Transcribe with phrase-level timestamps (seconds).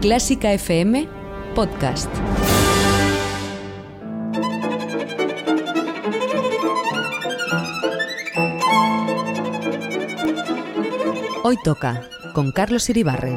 [0.00, 1.08] Clásica FM
[1.54, 2.10] Podcast.
[11.42, 12.02] Hoy toca
[12.34, 13.36] con Carlos Iribarren.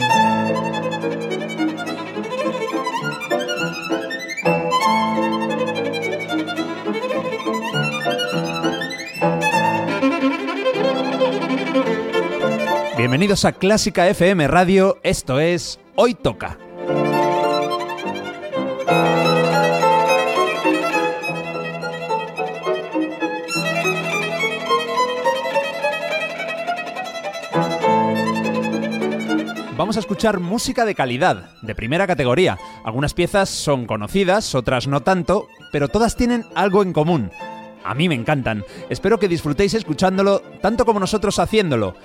[13.10, 16.60] Bienvenidos a Clásica FM Radio, esto es Hoy Toca.
[29.75, 32.59] Vamos a escuchar música de calidad, de primera categoría.
[32.83, 37.31] Algunas piezas son conocidas, otras no tanto, pero todas tienen algo en común.
[37.83, 38.64] A mí me encantan.
[38.91, 41.95] Espero que disfrutéis escuchándolo tanto como nosotros haciéndolo.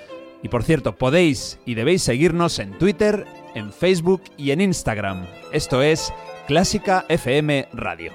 [0.45, 5.25] Y por cierto, podéis y debéis seguirnos en Twitter, en Facebook y en Instagram.
[5.51, 6.13] Esto es
[6.45, 8.11] Clásica FM Radio.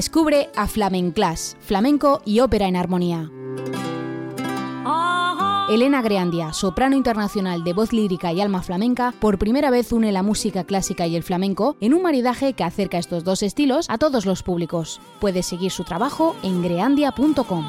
[0.00, 3.30] Descubre a Flamenclas, flamenco y ópera en armonía.
[5.68, 10.22] Elena Greandia, soprano internacional de voz lírica y alma flamenca, por primera vez une la
[10.22, 14.24] música clásica y el flamenco en un maridaje que acerca estos dos estilos a todos
[14.24, 15.02] los públicos.
[15.20, 17.66] Puedes seguir su trabajo en greandia.com.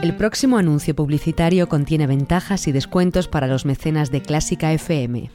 [0.00, 5.28] El próximo anuncio publicitario contiene ventajas y descuentos para los mecenas de Clásica FM.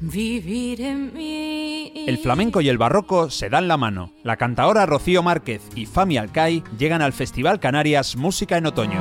[0.00, 1.92] Vivir en mí.
[2.06, 4.12] El flamenco y el barroco se dan la mano.
[4.22, 9.00] La cantaora Rocío Márquez y Fami Alcai llegan al Festival Canarias Música en Otoño.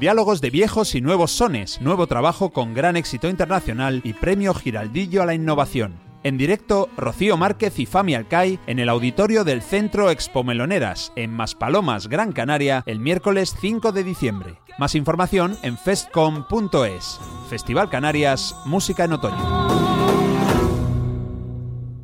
[0.00, 5.22] Diálogos de viejos y nuevos sones, nuevo trabajo con gran éxito internacional y premio Giraldillo
[5.22, 6.03] a la innovación.
[6.24, 11.30] En directo, Rocío Márquez y Fami Alcai en el auditorio del Centro Expo Meloneras, en
[11.30, 14.54] Maspalomas, Gran Canaria, el miércoles 5 de diciembre.
[14.78, 17.20] Más información en festcom.es.
[17.50, 20.14] Festival Canarias, Música en Otoño.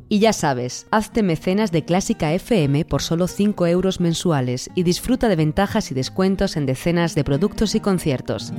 [0.07, 5.29] Y ya sabes, hazte mecenas de Clásica FM por solo 5 euros mensuales y disfruta
[5.29, 8.53] de ventajas y descuentos en decenas de productos y conciertos.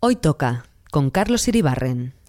[0.00, 2.19] Hoy toca, con Carlos Iribarren.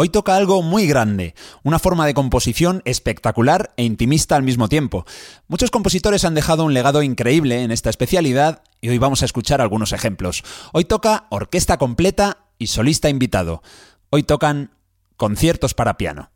[0.00, 5.04] Hoy toca algo muy grande, una forma de composición espectacular e intimista al mismo tiempo.
[5.48, 9.60] Muchos compositores han dejado un legado increíble en esta especialidad y hoy vamos a escuchar
[9.60, 10.44] algunos ejemplos.
[10.72, 13.60] Hoy toca orquesta completa y solista invitado.
[14.10, 14.70] Hoy tocan
[15.16, 16.30] conciertos para piano.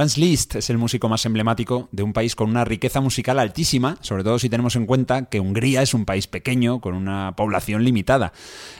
[0.00, 3.98] Franz Liszt es el músico más emblemático de un país con una riqueza musical altísima,
[4.00, 7.84] sobre todo si tenemos en cuenta que Hungría es un país pequeño con una población
[7.84, 8.32] limitada.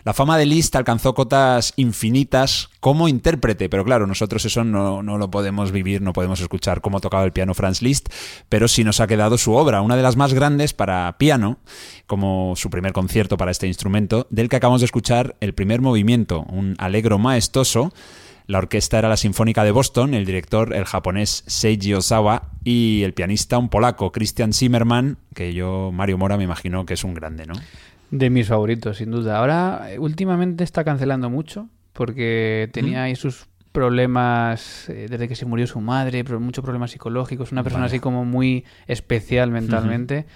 [0.04, 5.18] La fama de Liszt alcanzó cotas infinitas como intérprete, pero claro, nosotros eso no, no
[5.18, 8.08] lo podemos vivir, no podemos escuchar cómo tocaba el piano Franz Liszt,
[8.48, 11.58] pero sí nos ha quedado su obra, una de las más grandes para piano,
[12.06, 16.46] como su primer concierto para este instrumento, del que acabamos de escuchar el primer movimiento,
[16.48, 17.92] un alegro maestoso
[18.50, 23.14] la orquesta era la Sinfónica de Boston, el director el japonés Seiji Osawa y el
[23.14, 27.46] pianista un polaco, Christian Zimmerman, que yo, Mario Mora, me imagino que es un grande,
[27.46, 27.54] ¿no?
[28.10, 29.38] De mis favoritos, sin duda.
[29.38, 35.68] Ahora, últimamente está cancelando mucho porque tenía ahí sus problemas eh, desde que se murió
[35.68, 40.26] su madre, muchos problemas psicológicos, una persona así como muy especial mentalmente.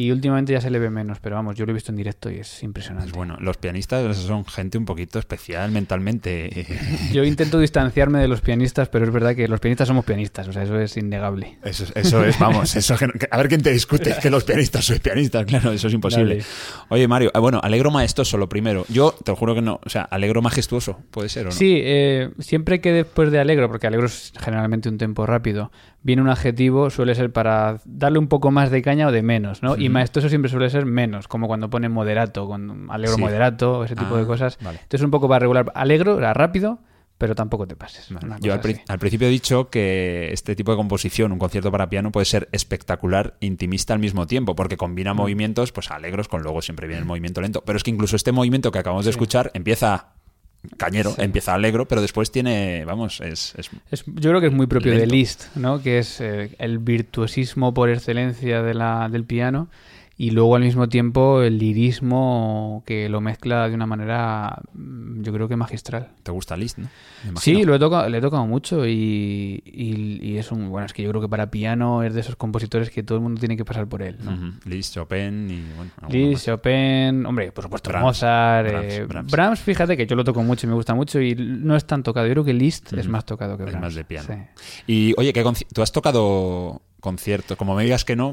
[0.00, 2.30] Y últimamente ya se le ve menos, pero vamos, yo lo he visto en directo
[2.30, 3.10] y es impresionante.
[3.16, 6.66] bueno, los pianistas son gente un poquito especial mentalmente.
[7.12, 10.52] Yo intento distanciarme de los pianistas, pero es verdad que los pianistas somos pianistas, o
[10.52, 11.58] sea, eso es innegable.
[11.64, 12.94] Eso, eso es, vamos, eso
[13.28, 16.44] a ver quién te discute, que los pianistas sois pianistas, claro, eso es imposible.
[16.90, 18.84] Oye, Mario, ah, bueno, alegro maestoso lo primero.
[18.88, 21.56] Yo te lo juro que no, o sea, alegro majestuoso, puede ser o no.
[21.56, 26.22] Sí, eh, siempre que después de alegro, porque alegro es generalmente un tempo rápido, viene
[26.22, 29.76] un adjetivo, suele ser para darle un poco más de caña o de menos, ¿no?
[29.76, 34.16] Y maestoso siempre suele ser menos, como cuando pone moderato, con alegro moderato, ese tipo
[34.16, 34.58] de ah, cosas.
[34.60, 35.72] Entonces un poco para regular.
[35.74, 36.78] Alegro era rápido,
[37.18, 38.08] pero tampoco te pases.
[38.40, 42.26] Yo al, principio he dicho que este tipo de composición, un concierto para piano, puede
[42.26, 45.16] ser espectacular, intimista al mismo tiempo, porque combina mm.
[45.16, 47.62] movimientos pues alegros con luego siempre viene el movimiento lento.
[47.66, 50.12] Pero es que incluso este movimiento que acabamos de escuchar empieza
[50.76, 53.54] cañero, empieza alegro, pero después tiene, vamos, es,
[54.06, 55.82] Yo creo que es muy propio de Liszt, ¿no?
[55.82, 59.68] Que es eh, el virtuosismo por excelencia de la, del piano
[60.20, 65.32] y luego al mismo tiempo el lirismo que lo mezcla de una manera mm, yo
[65.32, 66.08] creo que magistral.
[66.24, 66.88] ¿Te gusta Liszt, no?
[67.36, 71.04] Sí, lo he tocado, le he tocado mucho y, y, es un bueno, es que
[71.04, 73.64] yo creo que para piano es de esos compositores que todo el mundo tiene que
[73.64, 74.18] pasar por él.
[74.20, 74.58] ¿no?
[74.64, 75.92] Liszt, Chopin y bueno.
[76.08, 80.68] Liszt, Chopin, hombre, por supuesto Mozart, eh, Brahms, fíjate que yo lo toco mucho y
[80.68, 82.26] me gusta mucho y no es tan tocado.
[82.26, 83.76] Yo creo que Liszt es más tocado que Brahms.
[83.76, 84.48] Es más de piano.
[84.88, 87.56] Y oye, ¿qué ¿tú has tocado concierto.
[87.56, 88.32] Como me digas que no,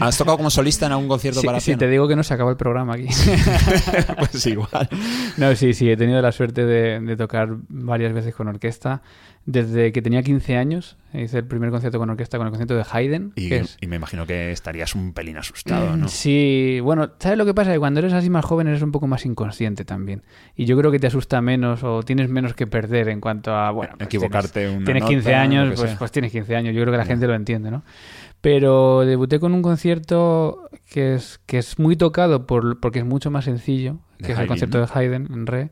[0.00, 1.60] ¿has, tocado como solista en algún concierto para piano?
[1.60, 3.06] Sí, te digo que no se acaba el programa aquí.
[4.18, 4.88] pues igual.
[5.36, 9.02] No, sí, sí, he tenido la suerte de, de, tocar varias veces con orquesta
[9.48, 10.98] desde que tenía 15 años.
[11.14, 13.32] Hice el primer concierto con orquesta con el concierto de Haydn.
[13.34, 16.06] Y, me imagino que estarías un pelín asustado, ¿no?
[16.08, 17.72] Sí, bueno, ¿sabes lo que pasa?
[17.72, 20.22] Que cuando eres así más joven eres un poco más inconsciente también.
[20.54, 23.70] Y yo creo que te asusta menos o tienes menos que perder en cuanto a,
[23.70, 26.74] bueno, pues equivocarte tienes, Tienes 15 años, pues, pues, tienes 15 años.
[26.74, 27.84] Yo creo que la gente lo entiende, ¿no?
[28.42, 33.30] Pero debuté con un concierto que es, que es muy tocado por, porque es mucho
[33.30, 35.70] más sencillo, que es el concierto de Haydn en re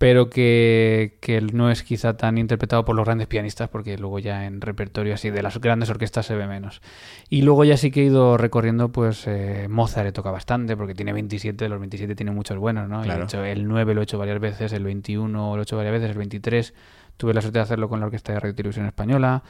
[0.00, 4.46] pero que, que, no es quizá tan interpretado por los grandes pianistas, porque luego ya
[4.46, 6.80] en repertorio así de las grandes orquestas se ve menos.
[7.28, 10.94] Y luego ya sí que he ido recorriendo, pues eh, Mozart le toca bastante, porque
[10.94, 13.04] tiene 27, de los 27 tiene muchos buenos, ¿no?
[13.04, 16.12] hecho el 9 lo he hecho varias veces, el 21 lo he hecho varias veces,
[16.12, 16.72] el 23
[17.20, 19.42] tuve la suerte de hacerlo con la Orquesta de Radio Televisión Española.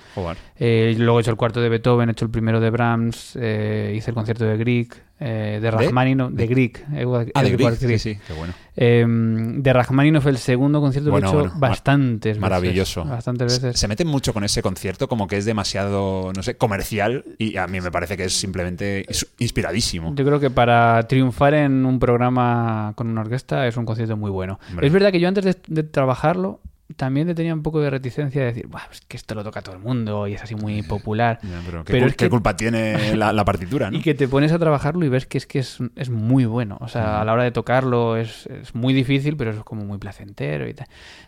[0.56, 3.94] Eh, luego he hecho el cuarto de Beethoven, he hecho el primero de Brahms, eh,
[3.96, 4.88] hice el concierto de Grieg,
[5.20, 6.84] eh, de Rachmaninoff, de, Grieg.
[7.32, 8.52] ah, de Grieg, sí, sí, qué bueno.
[8.74, 12.40] Em, de Rachmaninoff el segundo concierto que he hecho bastantes veces.
[12.40, 13.04] Maravilloso.
[13.04, 13.78] Bastantes veces.
[13.78, 17.68] Se meten mucho con ese concierto como que es demasiado, no sé, comercial y a
[17.68, 19.06] mí me parece que es simplemente
[19.38, 20.12] inspiradísimo.
[20.16, 24.30] Yo creo que para triunfar en un programa con una orquesta es un concierto muy
[24.32, 24.58] bueno.
[24.80, 26.60] Es verdad que yo antes de trabajarlo
[26.96, 29.74] también le tenía un poco de reticencia de decir, es que esto lo toca todo
[29.74, 31.38] el mundo y es así muy popular.
[31.86, 33.90] pero, ¿qué, culpa tiene la, partitura?
[33.92, 36.78] Y que te pones a trabajarlo y ves que es que es, es muy bueno.
[36.80, 39.98] O sea, a la hora de tocarlo es, es, muy difícil, pero es como muy
[39.98, 40.86] placentero y tal.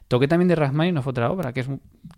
[0.09, 1.69] Toqué también de Rachmaninoff otra obra que es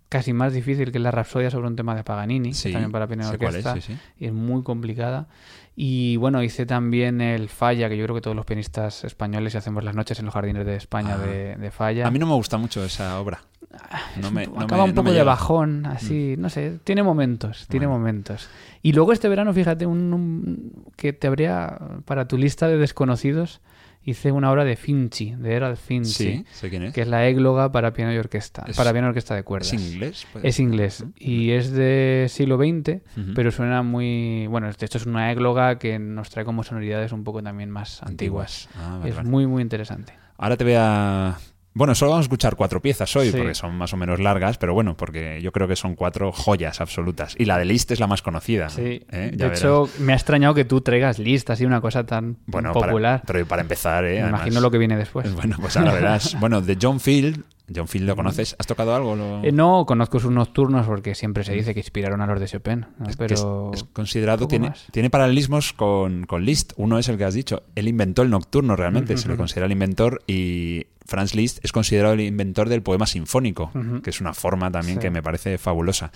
[0.08, 3.76] casi más difícil que la Rapsodia sobre un tema de Paganini, también para piano orquesta,
[4.18, 5.28] y es muy complicada.
[5.76, 9.83] Y bueno, hice también el Falla, que yo creo que todos los pianistas españoles hacemos
[9.83, 11.26] las noches en los jardines de España ah.
[11.26, 12.07] de, Falla.
[12.07, 13.43] A mí no me gusta mucho esa obra.
[13.90, 16.40] Ah, no me, acaba un poco de bajón, así, mm.
[16.40, 18.49] no sé, tiene momentos, tiene momentos.
[18.83, 23.61] Y luego este verano, fíjate, un, que te habría para tu lista de desconocidos,
[24.04, 26.44] hice una obra de Finchi, de Errol Finchi,
[26.92, 29.73] que es la égloga para piano y orquesta, para piano y orquesta de cuerdas.
[29.73, 30.26] ¿Es inglés?
[30.42, 33.00] Es inglés y es de siglo XX,
[33.34, 37.25] pero suena muy, bueno, de hecho es una égloga que nos trae como sonoridades un
[37.25, 38.68] poco también más antiguas.
[38.76, 40.14] Ah, es muy muy interesante.
[40.37, 41.38] Ahora te voy a
[41.75, 44.75] bueno, solo vamos a escuchar cuatro piezas hoy, porque son más o menos largas, pero
[44.75, 47.35] bueno, porque yo creo que son cuatro joyas absolutas.
[47.37, 48.69] Y la de Liszt es la más conocida.
[48.69, 49.02] Sí.
[49.11, 49.33] ¿Eh?
[49.35, 53.23] De hecho, me ha extrañado que tú traigas Liszt, así una cosa tan popular.
[53.26, 54.23] pero para empezar, ¿eh?
[54.23, 55.33] Me imagino lo que viene después.
[55.35, 56.37] Bueno, pues ahora verás.
[56.40, 57.43] bueno, de John Field
[57.75, 58.56] John Field lo conoces.
[58.59, 59.16] ¿Has tocado algo?
[59.42, 62.87] Eh, no, conozco sus nocturnos porque siempre se dice que inspiraron a los de Chopin.
[63.16, 66.73] pero es, considerado, tiene, tiene, paralelismos con, con, Liszt.
[66.76, 67.62] Uno es el que has dicho.
[67.75, 72.14] Él inventó el nocturno realmente, se lo considera el inventor y Franz Liszt es considerado
[72.14, 73.71] el inventor del poema sinfónico,
[74.02, 76.12] que es una forma también que me parece fabulosa.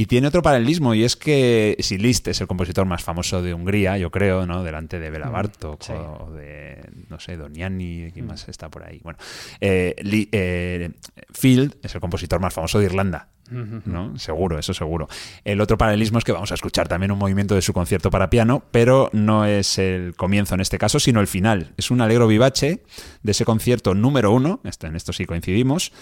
[0.00, 3.52] Y tiene otro paralelismo, y es que si Liszt es el compositor más famoso de
[3.52, 4.62] Hungría, yo creo, ¿no?
[4.62, 8.28] Delante de Bela mm, Bartok o de, no sé, Doniani, ¿quién mm.
[8.28, 9.00] más está por ahí?
[9.02, 9.18] Bueno,
[9.60, 9.96] eh,
[10.30, 10.90] eh,
[11.32, 13.26] Field es el compositor más famoso de Irlanda.
[13.50, 14.16] ¿no?
[14.18, 15.08] Seguro, eso seguro.
[15.42, 18.30] El otro paralelismo es que vamos a escuchar también un movimiento de su concierto para
[18.30, 21.72] piano, pero no es el comienzo en este caso, sino el final.
[21.76, 22.84] Es un alegro vivace
[23.24, 25.92] de ese concierto número uno, este, en esto sí coincidimos,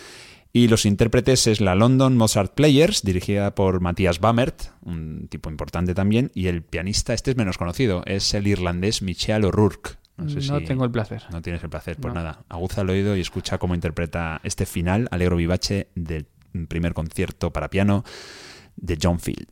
[0.56, 5.92] y los intérpretes es la London Mozart Players, dirigida por Matthias Bamert, un tipo importante
[5.92, 9.98] también, y el pianista, este es menos conocido, es el irlandés Michel O'Rourke.
[10.16, 11.24] No, tengo el placer.
[11.30, 15.08] No tienes el placer, pues nada, aguza el oído y escucha cómo interpreta este final,
[15.10, 16.26] Alegro Vivace, del
[16.68, 18.02] primer concierto para piano
[18.76, 19.48] de John Field.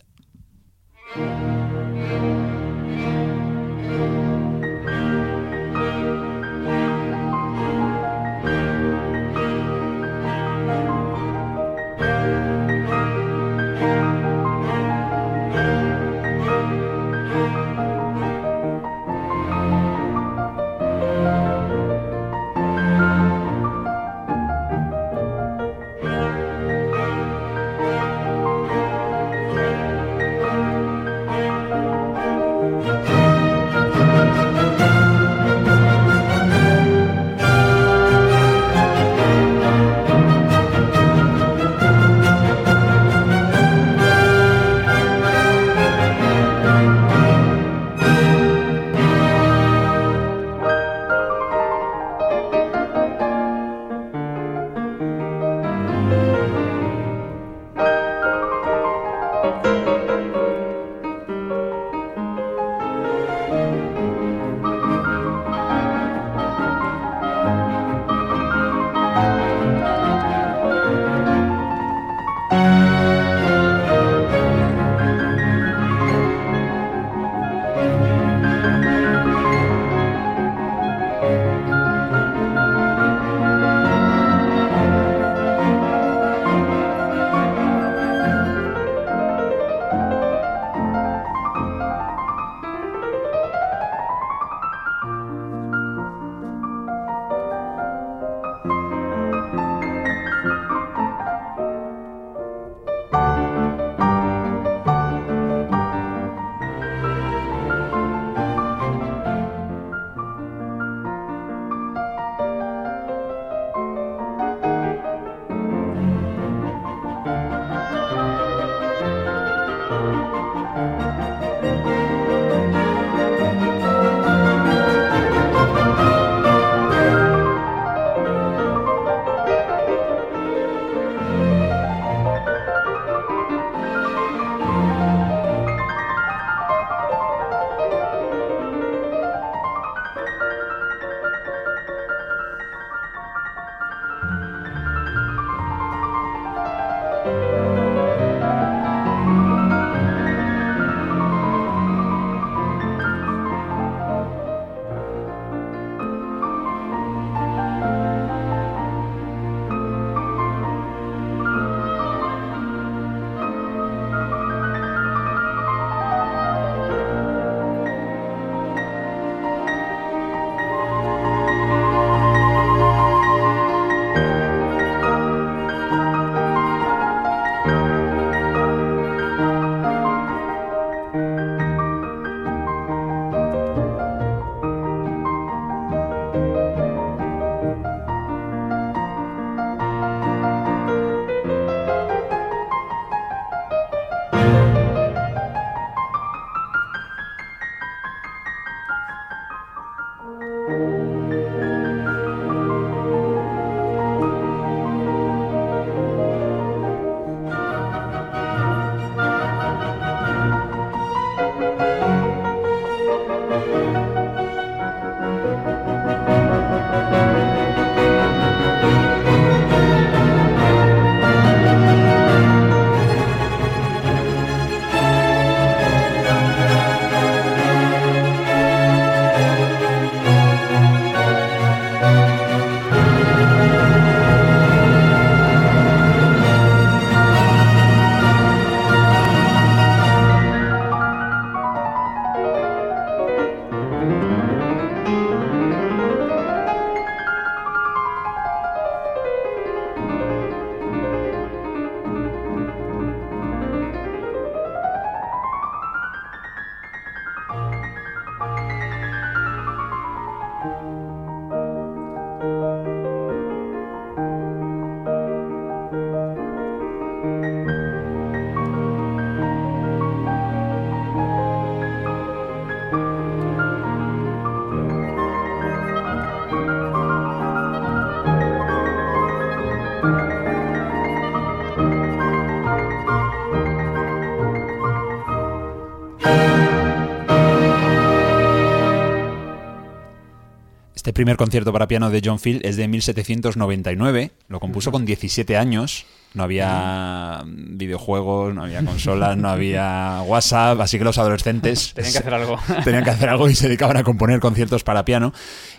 [291.12, 296.06] Primer concierto para piano de John Field es de 1799, lo compuso con 17 años.
[296.34, 302.18] No había videojuegos, no había consolas, no había WhatsApp, así que los adolescentes tenían que
[302.18, 302.58] hacer algo.
[302.84, 305.32] Tenían que hacer algo y se dedicaban a componer conciertos para piano.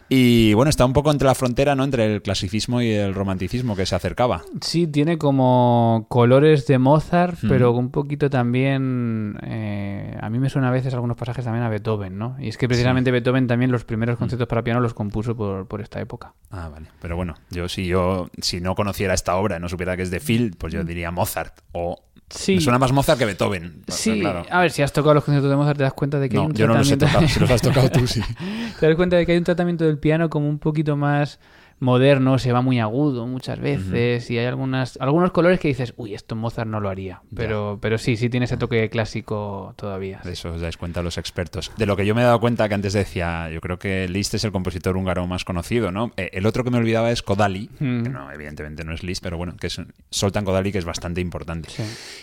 [0.08, 1.84] Y bueno, está un poco entre la frontera, ¿no?
[1.84, 4.44] Entre el clasicismo y el romanticismo que se acercaba.
[4.62, 9.38] Sí, tiene como colores de Mozart, pero un poquito también.
[9.42, 12.36] Eh, a mí me suena a veces algunos pasajes también a Beethoven, ¿no?
[12.40, 15.82] Y es que precisamente Beethoven también los primeros conciertos para piano los compuso por, por,
[15.82, 16.34] esta época.
[16.52, 16.88] Ah, vale.
[17.02, 20.20] Pero bueno, yo si yo si no conociera esta obra, no supiera que es de
[20.20, 22.56] Phil, pues yo diría Mozart o Sí.
[22.56, 23.84] Me suena más Mozart que Beethoven.
[23.88, 26.38] Sí, a ver, si has tocado los conciertos de Mozart te das cuenta de que
[26.38, 28.22] hay un yo no los he tocado, si los has tocado tú, sí.
[28.80, 31.40] te das cuenta de que hay un tratamiento del piano como un poquito más
[31.80, 36.14] moderno, se va muy agudo muchas veces y hay algunas algunos colores que dices, uy,
[36.14, 37.22] esto Mozart no lo haría.
[37.36, 40.22] Pero, pero sí, sí tiene ese toque clásico todavía.
[40.24, 41.72] De eso os dais cuenta los expertos.
[41.78, 44.34] De lo que yo me he dado cuenta que antes decía, yo creo que Liszt
[44.36, 46.12] es el compositor húngaro más conocido, ¿no?
[46.18, 49.38] Eh, el otro que me olvidaba es Kodali, que no, evidentemente no es Liszt, pero
[49.38, 51.70] bueno, que es Soltan Kodali, que es bastante importante.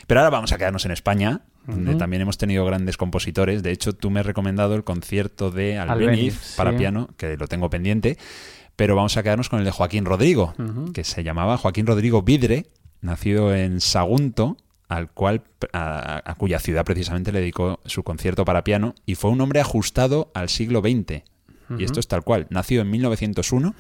[0.07, 3.63] Pero ahora vamos a quedarnos en España, donde también hemos tenido grandes compositores.
[3.63, 7.71] De hecho, tú me has recomendado el concierto de Albeniz, para piano, que lo tengo
[7.71, 8.19] pendiente
[8.83, 10.55] pero vamos a quedarnos con el de Joaquín Rodrigo,
[10.93, 12.67] que se llamaba Joaquín Rodrigo Vidre,
[13.01, 14.57] nacido en Sagunto,
[14.89, 19.41] al cual a, cuya ciudad precisamente le dedicó su concierto para piano y fue un
[19.41, 21.23] hombre ajustado al siglo XX.
[21.79, 22.47] Y esto es tal cual.
[22.51, 23.75] Nació en 1901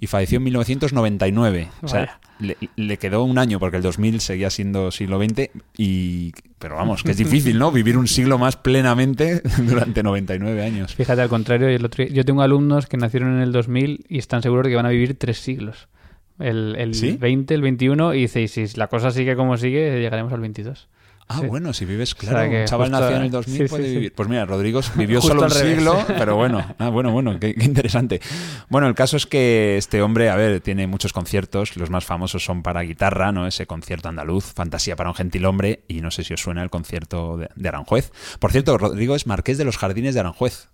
[0.00, 1.68] y falleció en 1999.
[1.82, 2.20] O sea,
[2.76, 5.50] le, quedó un año porque el 2000 seguía siendo siglo XX.
[5.76, 7.72] Y, pero vamos, que es difícil, ¿no?
[7.72, 10.94] Vivir un siglo más plenamente durante 99 años.
[10.94, 14.70] Fíjate, al contrario, yo tengo alumnos que nacieron en el 2000 y están seguros de
[14.70, 15.88] que van a vivir tres siglos.
[16.38, 20.32] El, el 20, el 21 y dice, y si la cosa sigue como sigue, llegaremos
[20.32, 20.88] al 22.
[21.32, 24.12] Ah, bueno, si vives, claro, un chaval nació en el 2000 puede vivir.
[24.12, 28.20] Pues mira, Rodrigo vivió solo un siglo, pero bueno, ah, bueno, bueno, qué, interesante.
[28.68, 32.44] Bueno, el caso es que este hombre, a ver, tiene muchos conciertos, los más famosos
[32.44, 33.46] son para guitarra, ¿no?
[33.46, 36.70] Ese concierto andaluz, Fantasía para un gentil hombre, y no sé si os suena el
[36.70, 38.10] concierto de, de Aranjuez.
[38.40, 40.68] Por cierto, Rodrigo es marqués de los jardines de Aranjuez.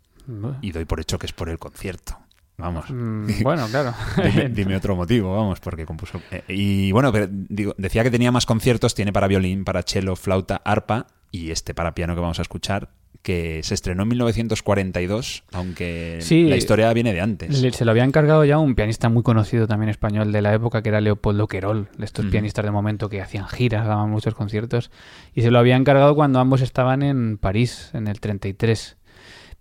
[0.60, 2.18] Y doy por hecho que es por el concierto.
[2.58, 2.86] Vamos.
[2.88, 3.94] Mm, bueno, claro.
[4.50, 6.20] dime, otro motivo, vamos, porque compuso.
[6.30, 10.16] Eh, y bueno, pero, digo, decía que tenía más conciertos, tiene para violín, para cello,
[10.16, 12.88] flauta, arpa y este para piano que vamos a escuchar,
[13.22, 17.58] que se estrenó en 1942, aunque la historia viene de antes.
[17.58, 20.90] Se lo había encargado ya un pianista muy conocido también español de la época, que
[20.90, 24.92] era Leopoldo Querol, de estos pianistas de momento que hacían giras, daban muchos conciertos,
[25.34, 28.96] y se lo había encargado cuando ambos estaban en París, en el 33.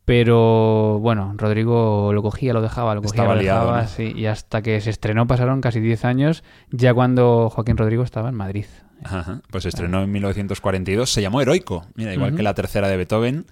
[0.05, 4.91] Pero bueno, Rodrigo lo cogía, lo dejaba, lo cogía, lo dejaba, y hasta que se
[4.91, 8.65] estrenó pasaron casi 10 años, ya cuando Joaquín Rodrigo estaba en Madrid.
[9.03, 12.97] Ajá, pues se estrenó en 1942, se llamó Heroico, mira, igual que la tercera de
[12.97, 13.45] Beethoven.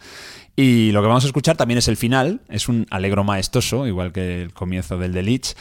[0.56, 4.12] Y lo que vamos a escuchar también es el final, es un alegro maestoso, igual
[4.12, 5.56] que el comienzo del de Lich.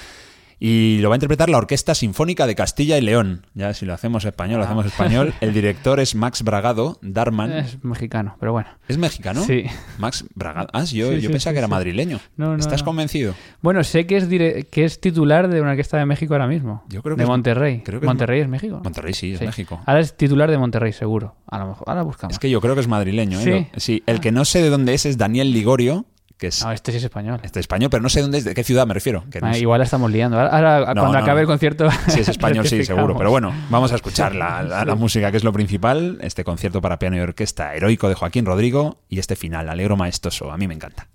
[0.65, 3.45] Y lo va a interpretar la Orquesta Sinfónica de Castilla y León.
[3.53, 5.35] Ya si lo hacemos español, lo hacemos español.
[5.41, 7.51] El director es Max Bragado, Darman.
[7.51, 8.69] Es mexicano, pero bueno.
[8.87, 9.43] ¿Es mexicano?
[9.43, 9.65] Sí.
[9.99, 10.69] Max Bragado.
[10.73, 12.21] Ah, yo, yo pensaba que era madrileño.
[12.61, 13.35] ¿Estás convencido?
[13.61, 16.85] Bueno, sé que es, que es titular de una orquesta de México ahora mismo.
[16.89, 17.83] Yo creo que de Monterrey.
[17.85, 18.81] Creo que Monterrey es, México.
[18.85, 19.81] Monterrey sí, es México.
[19.85, 21.35] Ahora es titular de Monterrey, seguro.
[21.49, 21.89] A lo mejor.
[21.89, 22.35] Ahora buscamos.
[22.35, 23.41] Es que yo creo que es madrileño.
[23.41, 23.69] ¿eh?
[23.79, 24.05] Sí.
[24.07, 26.07] El que no sé de dónde es es Daniel Ligorio,
[26.65, 27.41] no, este sí es español.
[27.43, 29.25] Este es español, pero no sé dónde es, de qué ciudad me refiero.
[29.41, 30.39] Ah, igual la estamos liando.
[30.39, 31.89] Ahora, cuando acabe el concierto.
[32.09, 33.17] Sí, es español, sí, seguro.
[33.23, 36.19] Pero bueno, vamos a escuchar la, la, música, que es lo principal.
[36.21, 40.51] Este concierto para piano y orquesta heroico de Joaquín Rodrigo y este final, alegro maestoso.
[40.51, 41.09] A mí me encanta.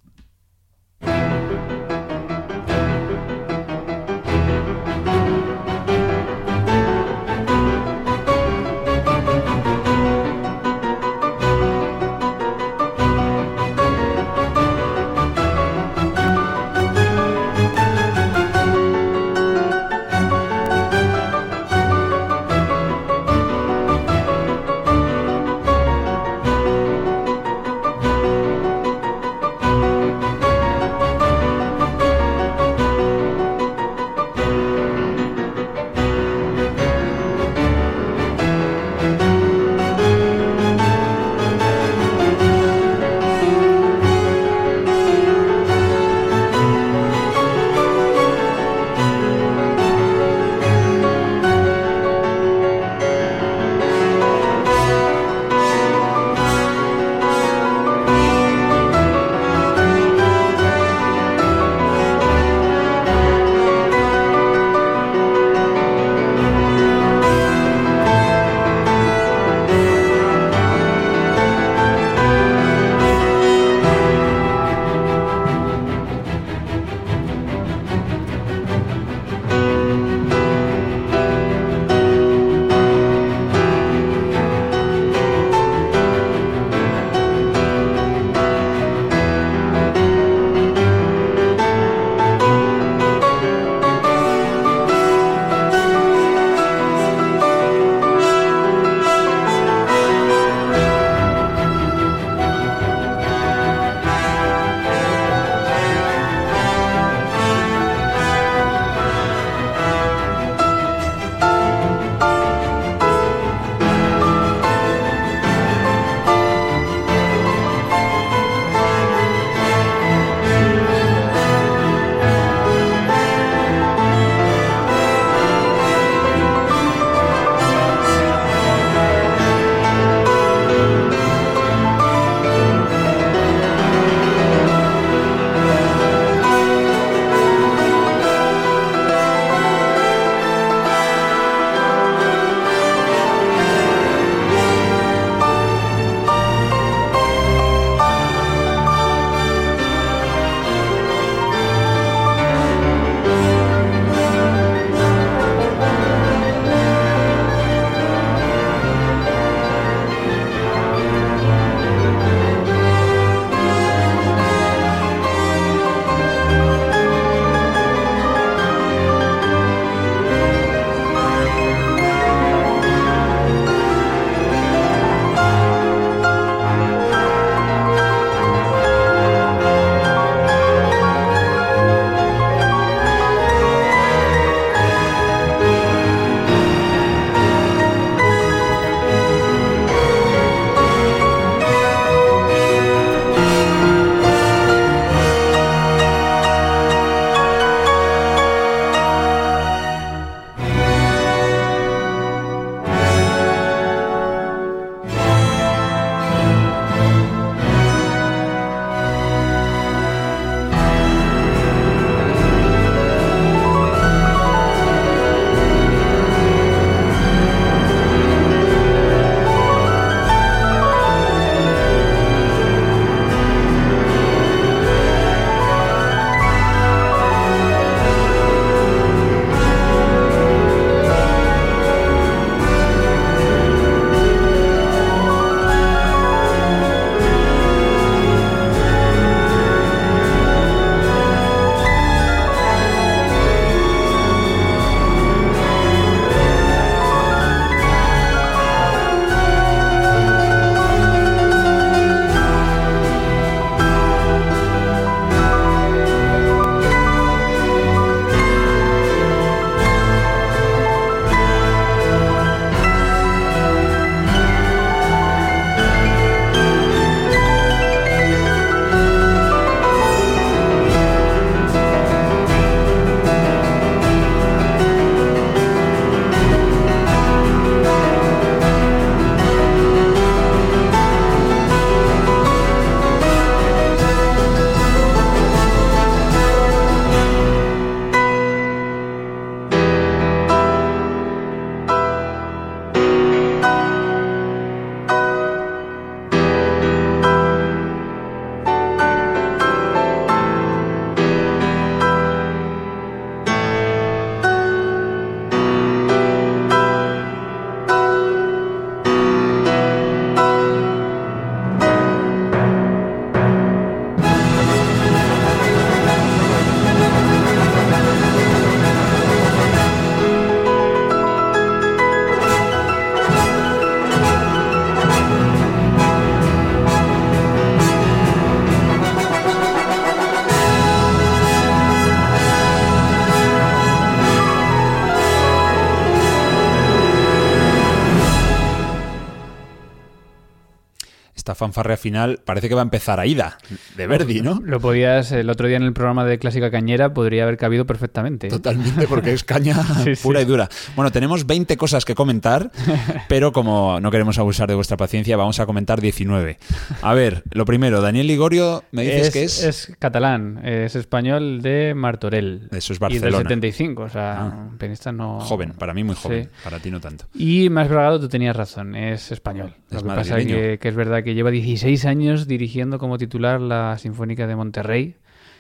[341.58, 343.58] Esta fanfarrea final parece que va a empezar Aida,
[343.96, 344.62] de Verdi, ¿no?
[344.64, 348.48] Lo podías, el otro día en el programa de Clásica Cañera podría haber cabido perfectamente.
[348.48, 349.76] Totalmente, porque es caña
[350.22, 350.70] pura y dura.
[350.96, 352.72] Bueno, tenemos 20 cosas que comentar,
[353.28, 356.60] pero como no queremos abusar de vuestra paciencia, vamos a comentar 19.
[357.02, 359.64] A ver, lo primero, Daniel Ligorio, me dices que es...
[359.64, 362.70] Es catalán, es español de Martorell.
[362.72, 363.30] Eso es Barcelona.
[363.30, 364.70] Y del 75, o sea, ah.
[364.78, 365.40] pianista no...
[365.40, 367.26] Joven, para mí muy joven, para ti no tanto.
[367.34, 369.74] Y más bragado, tú tenías razón, es español.
[369.90, 373.62] Lo que pasa es que, que es verdad que lleva 16 años dirigiendo como titular
[373.62, 375.16] la Sinfónica de Monterrey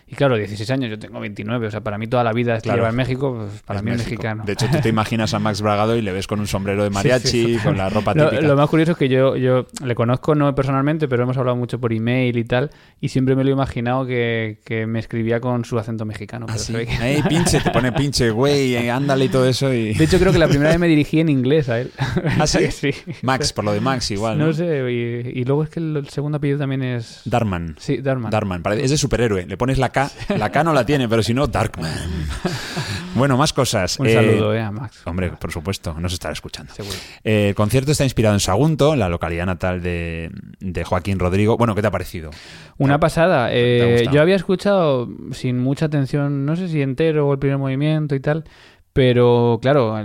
[0.09, 2.63] y claro, 16 años, yo tengo 29, o sea, para mí toda la vida es
[2.63, 2.87] claro.
[2.87, 4.43] en México, pues para mí es mexicano.
[4.45, 6.89] De hecho, tú te imaginas a Max Bragado y le ves con un sombrero de
[6.91, 8.41] mariachi, con la ropa típica.
[8.41, 11.79] Lo, más curioso es que yo, yo le conozco no personalmente, pero hemos hablado mucho
[11.79, 15.65] por email y tal, y siempre me lo he imaginado que, que me escribía con
[15.65, 16.45] su acento mexicano.
[16.47, 16.55] ¿Ah,
[17.27, 17.59] pinche!
[17.59, 19.73] Te pone pinche, güey, eh, ándale y todo eso.
[19.73, 19.93] Y...
[19.93, 21.91] De hecho, creo que la primera vez me dirigí en inglés a él.
[22.39, 22.71] ¿Ah, sí?
[22.71, 22.91] sí.
[23.23, 24.47] Max, por lo de Max igual, ¿no?
[24.47, 27.21] No sé, y, luego es que el, segundo apellido también es...
[27.25, 27.75] Darman.
[27.77, 28.31] Sí, Darman.
[28.31, 29.45] Darman, es de superhéroe.
[29.45, 31.91] Le pones la K, la K no la tiene, pero si no, Darkman.
[33.15, 33.99] Bueno, más cosas.
[33.99, 35.01] Un saludo eh, a Max.
[35.05, 36.71] Hombre, por supuesto, nos estará escuchando.
[37.23, 40.29] Eh, el concierto está inspirado en Sagunto, la localidad natal de,
[40.85, 41.57] Joaquín Rodrigo.
[41.57, 42.29] Bueno, ¿qué te ha parecido?
[42.77, 43.49] Una pasada.
[43.51, 48.13] Eh, yo había escuchado sin mucha atención, no sé si entero o el primer movimiento
[48.13, 48.43] y tal,
[48.97, 49.95] pero claro,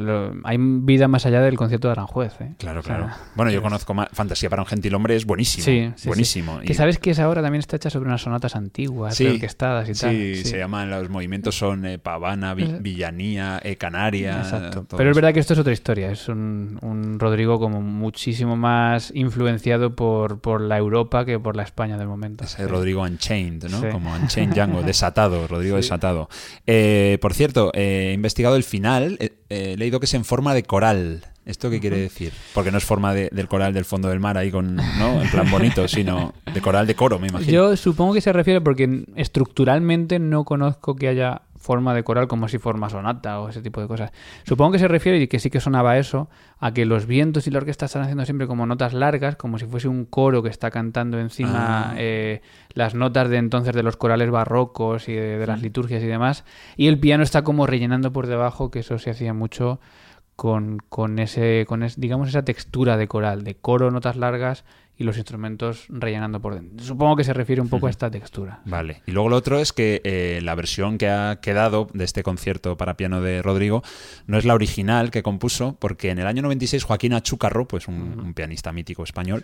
[0.45, 2.35] hay vida más allá del concierto de Aranjuez.
[2.43, 2.53] ¿eh?
[2.59, 3.09] Claro, claro.
[3.35, 5.65] bueno, yo conozco Fantasía para un gentilhombre, es buenísimo.
[5.65, 6.61] Sí, buenísimo.
[6.61, 10.11] Que sabes que esa obra también está hecha sobre unas sonatas antiguas, orquestadas y tal.
[10.11, 14.43] Sí, se llaman, los movimientos son eh, Pavana, Villanía, eh, Canaria.
[14.43, 14.85] Exacto.
[14.95, 16.11] Pero es verdad que esto es otra historia.
[16.11, 21.97] Es un, Rodrigo como muchísimo más influenciado por, por la Europa que por la España
[21.97, 22.45] del momento.
[22.45, 23.91] Es Rodrigo Unchained, ¿no?
[23.91, 26.29] Como Unchained Django, desatado, Rodrigo desatado.
[27.23, 30.63] por cierto, he investigado el final eh, eh, he leído que es en forma de
[30.63, 31.25] coral.
[31.45, 32.33] ¿Esto qué quiere decir?
[32.55, 35.21] Porque no es forma del coral del fondo del mar ahí con, ¿no?
[35.21, 37.51] En plan bonito, sino de coral de coro, me imagino.
[37.51, 42.49] Yo supongo que se refiere porque estructuralmente no conozco que haya forma de coral como
[42.49, 44.11] si forma sonata o ese tipo de cosas.
[44.45, 47.51] Supongo que se refiere, y que sí que sonaba eso, a que los vientos y
[47.51, 50.71] la orquesta están haciendo siempre como notas largas, como si fuese un coro que está
[50.71, 51.95] cantando encima ah.
[51.97, 52.43] eh,
[52.75, 56.45] las notas de entonces de los corales barrocos y de, las liturgias y demás,
[56.77, 59.81] y el piano está como rellenando por debajo, que eso se hacía mucho
[60.35, 64.65] con, con ese, con digamos esa textura de coral, de coro, notas largas
[65.03, 66.85] y los instrumentos rellenando por dentro.
[66.85, 68.61] Supongo que se refiere un poco a esta textura.
[68.65, 69.03] Vale.
[69.07, 72.77] Y luego lo otro es que eh, la versión que ha quedado de este concierto
[72.77, 73.83] para piano de Rodrigo
[74.27, 78.33] no es la original que compuso, porque en el año 96 Joaquín Achúcarro, pues un,
[78.35, 79.43] pianista mítico español,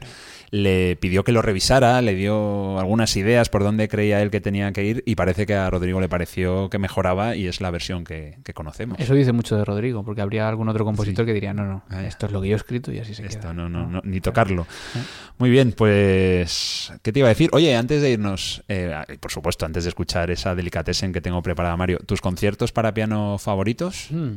[0.51, 4.73] le pidió que lo revisara, le dio algunas ideas por dónde creía él que tenía
[4.73, 8.05] que ir y parece que a Rodrigo le pareció que mejoraba y es la versión
[8.05, 8.99] que, conocemos.
[8.99, 12.05] Eso dice mucho de Rodrigo, porque habría algún otro compositor que diría, no, no, ah,
[12.05, 13.53] esto es lo que yo he escrito y así se esto, queda.
[13.53, 14.63] No, no, no, ni tocarlo.
[14.97, 15.01] ¿Eh?
[15.39, 17.51] Muy bien, pues, ¿qué te iba a decir?
[17.53, 21.77] Oye, antes de irnos, eh, por supuesto, antes de escuchar esa delicatessen que tengo preparada,
[21.77, 24.09] Mario, ¿tus conciertos para piano favoritos?
[24.11, 24.37] Hmm.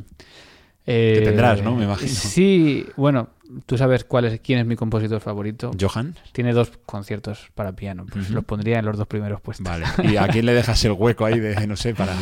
[0.84, 1.74] que tendrás, ¿no?
[1.74, 2.10] Me imagino.
[2.10, 3.30] Sí, bueno,
[3.66, 5.70] tú sabes cuál es, quién es mi compositor favorito.
[5.78, 6.16] Johan.
[6.32, 9.64] Tiene dos conciertos para piano, pues los pondría en los dos primeros puestos.
[9.64, 9.86] Vale.
[10.04, 12.14] ¿Y a quién le dejas el hueco ahí de, no sé, para...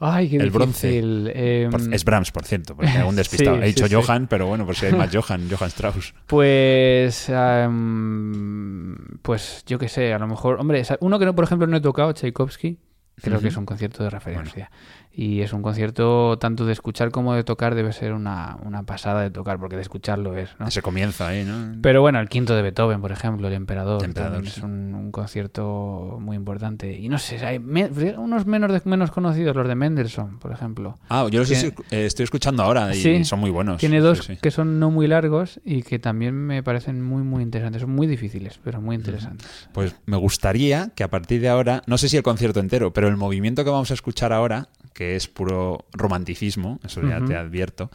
[0.00, 0.98] Ay, qué el bronce.
[0.98, 3.60] Em, es Brahms, por cierto, porque un despistado.
[3.62, 6.14] He dicho Johan, pero bueno, por si hay más Johan, Johan Strauss.
[6.26, 11.66] Pues, em, pues yo qué sé, a lo mejor, hombre, uno que no, por ejemplo,
[11.66, 12.78] no he tocado, Tchaikovsky,
[13.22, 14.70] creo que es un concierto de referencia.
[15.18, 19.22] Y es un concierto tanto de escuchar como de tocar debe ser una, una pasada
[19.22, 20.70] de tocar porque de escucharlo es ¿no?
[20.70, 21.76] se comienza ahí ¿no?
[21.82, 24.04] pero bueno el quinto de Beethoven por ejemplo el emperador,
[24.44, 26.96] es un, concierto muy importante.
[26.96, 27.58] Y no sé hay
[28.16, 30.98] unos menos menos conocidos los de Mendelssohn por ejemplo.
[31.08, 34.50] Ah yo los estoy, eh, estoy, escuchando ahora y son muy buenos tiene dos que
[34.52, 37.82] son no muy largos y que también me parecen muy muy interesantes.
[37.82, 39.68] Son muy difíciles pero muy interesantes.
[39.72, 43.07] Pues me gustaría que a partir de ahora no sé si el concierto entero pero
[43.08, 44.68] el movimiento que vamos a escuchar ahora
[44.98, 47.88] que es puro romanticismo, eso ya te advierto,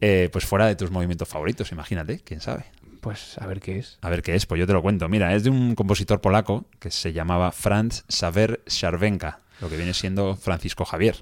[0.00, 2.64] eh, pues fuera de tus movimientos favoritos, imagínate, quién sabe.
[3.00, 3.98] Pues a ver qué es.
[4.00, 5.08] A ver qué es, pues yo te lo cuento.
[5.08, 9.94] Mira, es de un compositor polaco que se llamaba Franz Xaver Scharwenka, lo que viene
[9.94, 11.16] siendo Francisco Javier.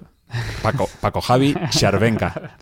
[0.63, 2.55] Paco, Paco Javi Scharwenka.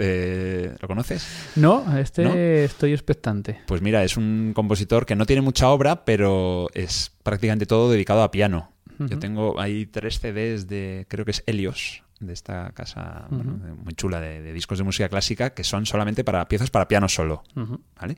[0.82, 1.26] ¿Lo conoces?
[1.56, 3.62] No, este estoy expectante.
[3.68, 8.24] Pues mira, es un compositor que no tiene mucha obra, pero es prácticamente todo dedicado
[8.24, 8.72] a piano.
[9.00, 14.20] Yo tengo ahí tres CDs de, creo que es Helios, de esta casa muy chula
[14.20, 17.44] de, discos de música clásica que son solamente para piezas para piano solo.
[18.00, 18.18] ¿vale?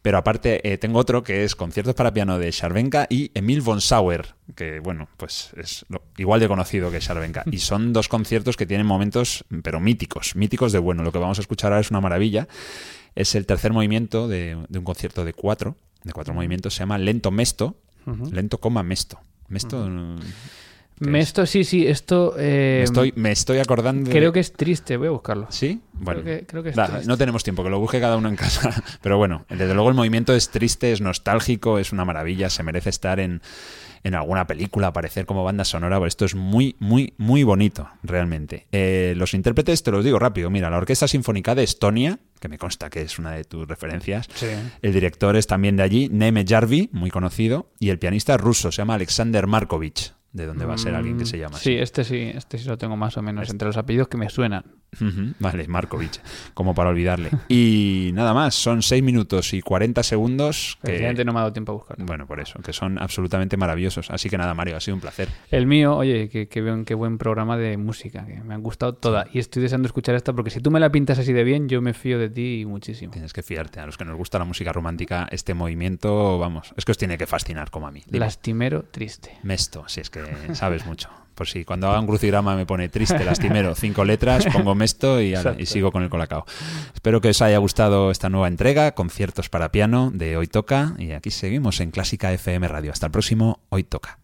[0.00, 3.80] Pero aparte eh, tengo otro que es conciertos para piano de Scharwenka y Emil von
[3.80, 5.84] Sauer, que bueno, pues es
[6.16, 7.44] igual de conocido que Scharwenka.
[7.50, 11.02] y son dos conciertos que tienen momentos, pero míticos, míticos de bueno.
[11.02, 12.48] Lo que vamos a escuchar ahora es una maravilla.
[13.14, 16.98] Es el tercer movimiento de, de un concierto de cuatro, de cuatro movimientos, se llama
[16.98, 19.18] Lento Mesto Lento, coma, mesto.
[19.48, 19.88] Mesto...
[21.00, 22.34] Mesto, sí, sí, esto...
[22.38, 24.10] Eh, me, estoy, me estoy acordando...
[24.10, 25.48] Creo que es triste, voy a buscarlo.
[25.50, 25.80] ¿Sí?
[25.92, 26.72] Bueno, creo que,
[27.06, 28.82] no tenemos tiempo, que lo busque cada uno en casa.
[29.02, 32.90] Pero bueno, desde luego el movimiento es triste, es nostálgico, es una maravilla, se merece
[32.90, 33.42] estar en,
[34.04, 35.98] en alguna película, aparecer como banda sonora.
[35.98, 38.66] Pues esto es muy, muy, muy bonito, realmente.
[38.70, 40.50] Eh, los intérpretes, te los digo rápido.
[40.50, 44.28] Mira, la Orquesta Sinfónica de Estonia, que me consta que es una de tus referencias.
[44.82, 47.72] El director es también de allí, Neme Jarvi, muy conocido.
[47.80, 51.24] Y el pianista ruso, se llama Alexander Markovich de dónde va a ser alguien que
[51.24, 51.70] se llama así.
[51.70, 54.28] Sí, este sí, este sí lo tengo más o menos entre los apellidos que me
[54.28, 54.64] suenan.
[55.38, 56.20] Vale, Markovich,
[56.54, 57.30] como para olvidarle.
[57.48, 60.78] Y nada más, son 6 minutos y 40 segundos.
[60.84, 61.12] Que...
[61.24, 62.04] no me ha dado tiempo a buscarlo.
[62.04, 64.10] Bueno, por eso, que son absolutamente maravillosos.
[64.10, 65.28] Así que nada, Mario, ha sido un placer.
[65.50, 69.26] El mío, oye, que, que, qué buen programa de música, que me han gustado toda.
[69.32, 71.80] Y estoy deseando escuchar esta porque si tú me la pintas así de bien, yo
[71.80, 73.12] me fío de ti muchísimo.
[73.12, 73.80] Tienes que fiarte.
[73.80, 77.18] A los que nos gusta la música romántica, este movimiento, vamos, es que os tiene
[77.18, 78.02] que fascinar como a mí.
[78.10, 79.38] Lastimero, triste.
[79.42, 81.08] Mesto, si es que sabes mucho.
[81.34, 85.34] Por si cuando haga un crucigrama me pone triste, lastimero, cinco letras, pongo mesto y,
[85.58, 86.46] y sigo con el colacao.
[86.94, 90.94] Espero que os haya gustado esta nueva entrega, conciertos para piano de Hoy Toca.
[90.98, 92.92] Y aquí seguimos en Clásica FM Radio.
[92.92, 94.23] Hasta el próximo Hoy Toca.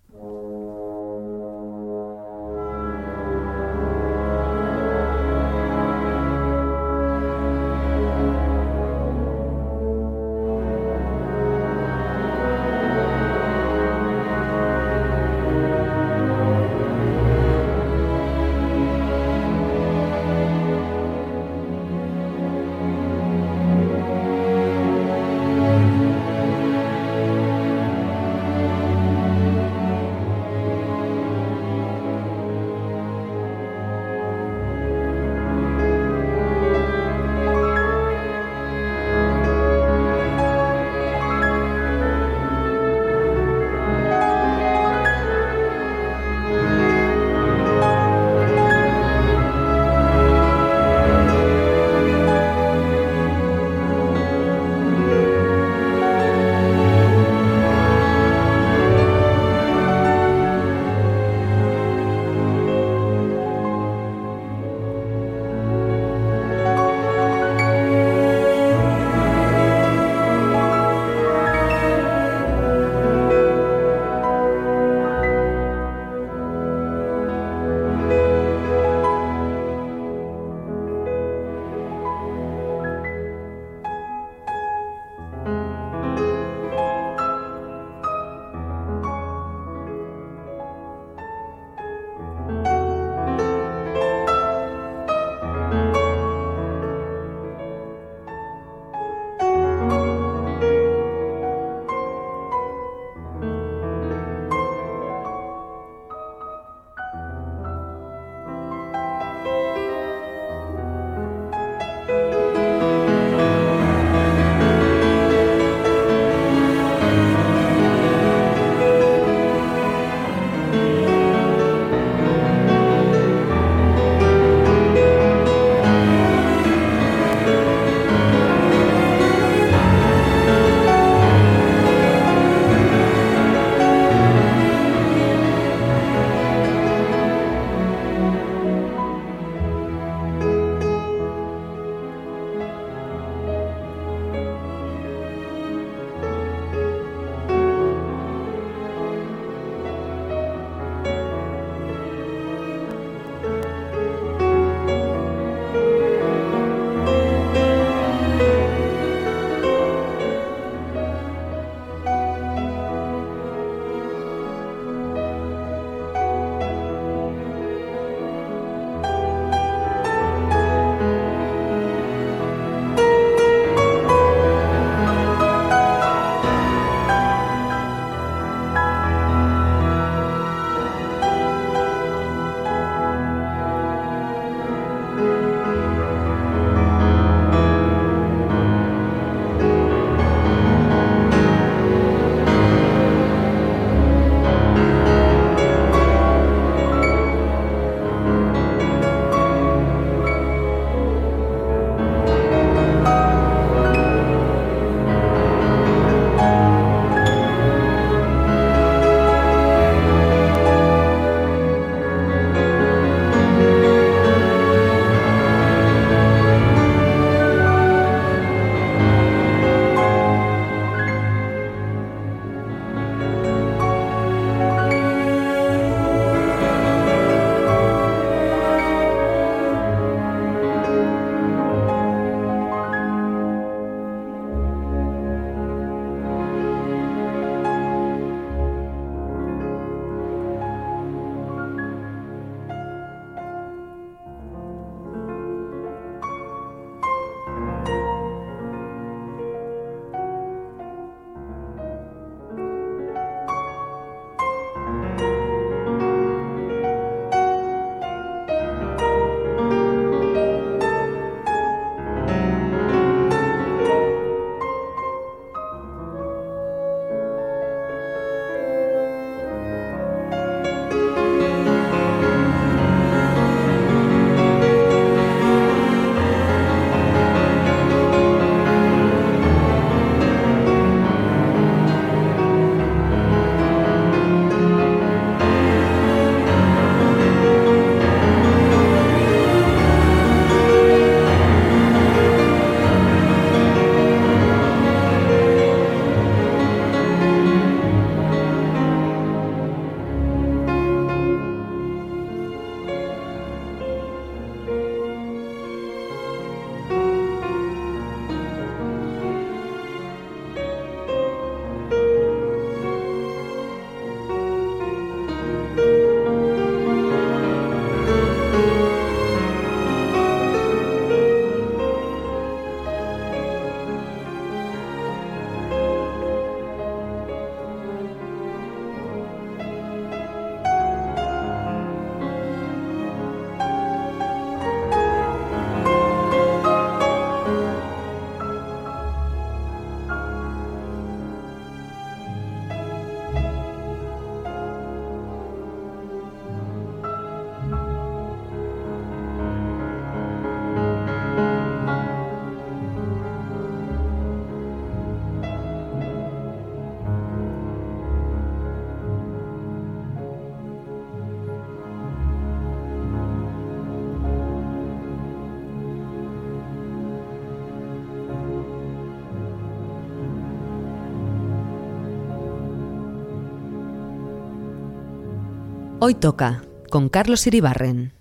[376.10, 378.19] Hoy toca con Carlos Iribarren.